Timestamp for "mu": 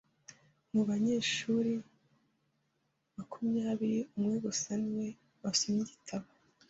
0.73-0.81